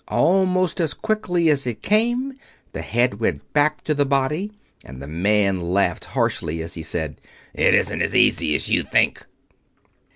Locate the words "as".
0.81-0.95, 1.49-1.67, 6.63-6.73, 8.01-8.15, 8.55-8.67